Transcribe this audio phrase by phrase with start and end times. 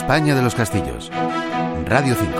[0.00, 1.10] España de los Castillos.
[1.84, 2.30] Radio 5.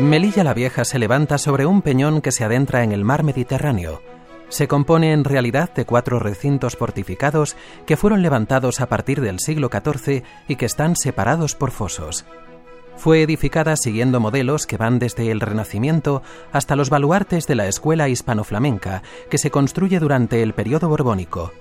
[0.00, 4.02] Melilla la Vieja se levanta sobre un peñón que se adentra en el mar Mediterráneo.
[4.50, 7.56] Se compone en realidad de cuatro recintos fortificados
[7.86, 12.24] que fueron levantados a partir del siglo XIV y que están separados por fosos.
[12.96, 18.08] Fue edificada siguiendo modelos que van desde el Renacimiento hasta los baluartes de la escuela
[18.08, 21.52] hispano-flamenca que se construye durante el periodo borbónico.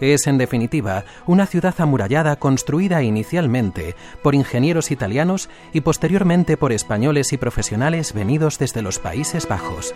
[0.00, 7.32] Es, en definitiva, una ciudad amurallada construida inicialmente por ingenieros italianos y posteriormente por españoles
[7.32, 9.94] y profesionales venidos desde los Países Bajos.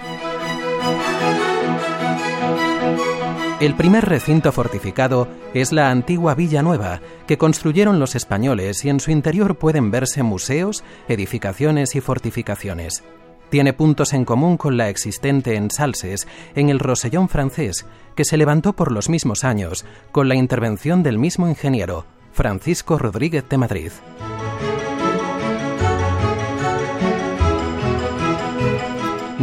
[3.60, 9.00] El primer recinto fortificado es la antigua Villa Nueva, que construyeron los españoles y en
[9.00, 13.02] su interior pueden verse museos, edificaciones y fortificaciones.
[13.50, 18.36] Tiene puntos en común con la existente en Salses, en el Rosellón francés, que se
[18.36, 23.92] levantó por los mismos años, con la intervención del mismo ingeniero, Francisco Rodríguez de Madrid.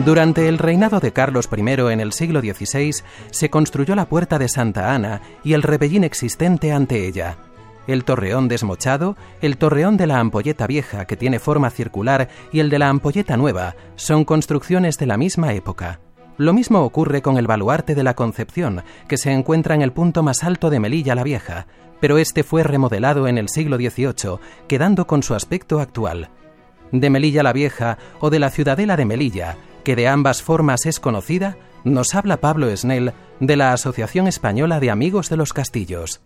[0.04, 2.96] Durante el reinado de Carlos I en el siglo XVI
[3.32, 7.38] se construyó la Puerta de Santa Ana y el rebellín existente ante ella.
[7.88, 12.70] El torreón desmochado, el torreón de la ampolleta vieja que tiene forma circular y el
[12.70, 16.00] de la ampolleta nueva son construcciones de la misma época.
[16.38, 20.22] Lo mismo ocurre con el baluarte de la Concepción, que se encuentra en el punto
[20.22, 21.68] más alto de Melilla la Vieja,
[22.02, 26.30] pero este fue remodelado en el siglo XVIII, quedando con su aspecto actual.
[26.92, 31.00] De Melilla la Vieja o de la Ciudadela de Melilla, que de ambas formas es
[31.00, 36.22] conocida, nos habla Pablo Snell de la Asociación Española de Amigos de los Castillos.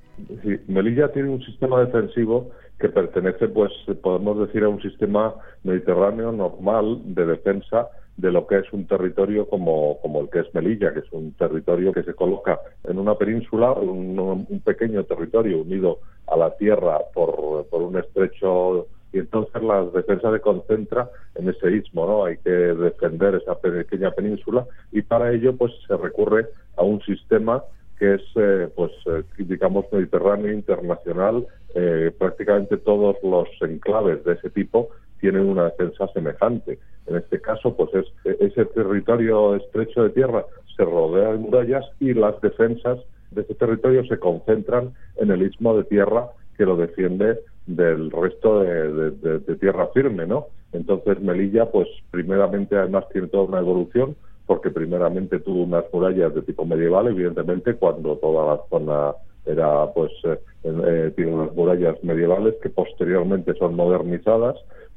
[0.68, 3.72] Melilla tiene un sistema defensivo que pertenece, pues,
[4.02, 9.48] podemos decir, a un sistema mediterráneo normal de defensa de lo que es un territorio
[9.48, 13.16] como, como el que es Melilla, que es un territorio que se coloca en una
[13.16, 19.62] península, un, un pequeño territorio unido a la tierra por, por un estrecho y entonces
[19.64, 22.26] la defensa se concentra en ese istmo, ¿no?
[22.26, 26.48] Hay que defender esa pequeña península y para ello pues se recurre
[26.78, 27.64] a un sistema
[27.98, 31.46] que es, eh, pues, eh, digamos, mediterráneo internacional.
[31.76, 34.90] Eh, prácticamente todos los enclaves de ese tipo
[35.20, 36.80] tienen una defensa semejante.
[37.08, 40.46] En este caso, pues es ese territorio estrecho de tierra
[40.80, 43.00] se rodea de murallas y las defensas
[43.32, 47.42] de ese territorio se concentran en el istmo de tierra que lo defiende
[47.76, 50.48] del resto de, tierra firme, ¿no?
[50.72, 54.16] Entonces Melilla, pues primeramente además tiene toda una evolución,
[54.46, 59.14] porque primeramente tuvo unas murallas de tipo medieval, evidentemente, cuando toda la zona
[59.46, 64.56] era, pues, eh, eh, tiene unas murallas medievales que posteriormente son modernizadas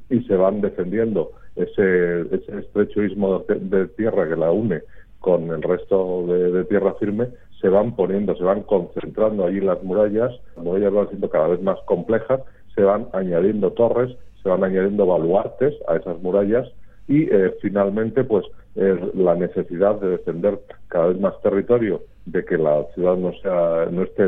[0.08, 4.82] y se van defendiendo ese, ese estrecho istmo de, tierra que la une
[5.20, 7.28] con el resto de tierra firme
[7.60, 11.62] se van poniendo, se van concentrando allí las murallas, las murallas van siendo cada vez
[11.62, 12.40] más complejas
[12.74, 16.68] se van añadiendo torres, se van añadiendo baluartes a esas murallas
[17.08, 18.44] y eh, finalmente pues
[18.74, 24.04] la necesidad de defender cada vez más territorio, de que la ciudad no sea no
[24.04, 24.24] esté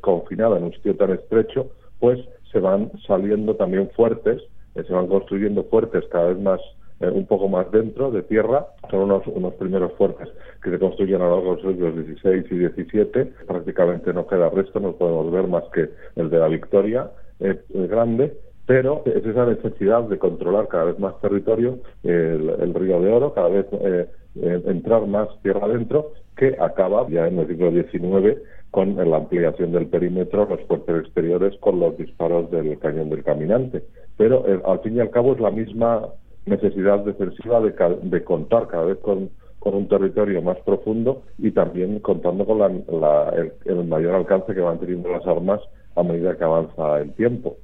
[0.00, 2.18] confinada en un sitio tan estrecho, pues
[2.50, 4.42] se van saliendo también fuertes,
[4.74, 6.60] eh, se van construyendo fuertes cada vez más
[7.00, 8.66] eh, un poco más dentro de tierra.
[8.90, 10.28] Son unos, unos primeros fuertes
[10.62, 13.32] que se construyen a lo largo de los siglos XVI y XVII.
[13.46, 17.10] Prácticamente no queda resto, no podemos ver más que el de la Victoria
[17.40, 18.36] es, grande,
[18.66, 23.48] pero es esa necesidad de controlar cada vez más territorio, el, río de Oro, cada
[23.48, 29.16] vez eh, entrar más tierra adentro, que acaba ya en el siglo XIX con la
[29.16, 33.82] ampliación del perímetro, los fuertes exteriores, con los disparos del cañón del caminante.
[34.16, 36.08] Pero eh, al fin y al cabo es la misma
[36.44, 37.72] necesidad defensiva de,
[38.02, 43.30] de contar cada vez con, con, un territorio más profundo y también contando con la,
[43.30, 45.60] el, el mayor alcance que van teniendo las armas
[45.96, 47.56] a medida que avanza el tiempo.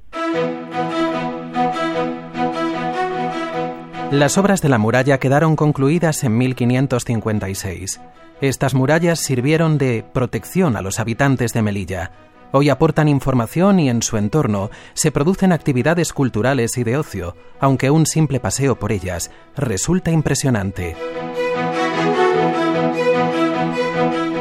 [4.11, 7.99] Las obras de la muralla quedaron concluidas en 1556.
[8.41, 12.11] Estas murallas sirvieron de protección a los habitantes de Melilla.
[12.51, 17.89] Hoy aportan información y en su entorno se producen actividades culturales y de ocio, aunque
[17.89, 20.95] un simple paseo por ellas resulta impresionante.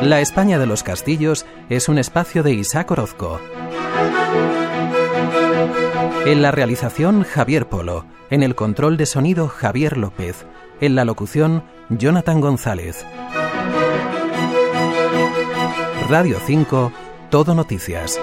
[0.02, 3.40] La España de los Castillos es un espacio de Isaac Orozco.
[6.26, 10.46] En la realización Javier Polo, en el control de sonido Javier López,
[10.80, 13.04] en la locución Jonathan González.
[16.08, 16.92] Radio 5,
[17.30, 18.20] Todo Noticias.